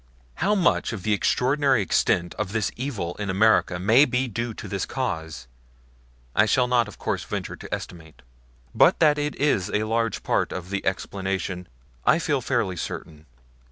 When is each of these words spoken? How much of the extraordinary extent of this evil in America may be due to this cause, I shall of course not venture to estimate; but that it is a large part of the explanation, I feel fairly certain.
How 0.37 0.55
much 0.55 0.93
of 0.93 1.03
the 1.03 1.13
extraordinary 1.13 1.83
extent 1.83 2.33
of 2.39 2.53
this 2.53 2.71
evil 2.75 3.13
in 3.19 3.29
America 3.29 3.77
may 3.77 4.05
be 4.05 4.27
due 4.27 4.51
to 4.55 4.67
this 4.67 4.87
cause, 4.87 5.45
I 6.35 6.47
shall 6.47 6.73
of 6.73 6.97
course 6.97 7.21
not 7.21 7.29
venture 7.29 7.55
to 7.55 7.71
estimate; 7.71 8.23
but 8.73 8.97
that 8.99 9.19
it 9.19 9.35
is 9.35 9.69
a 9.69 9.83
large 9.83 10.23
part 10.23 10.51
of 10.51 10.71
the 10.71 10.83
explanation, 10.87 11.67
I 12.03 12.17
feel 12.17 12.41
fairly 12.41 12.77
certain. 12.77 13.27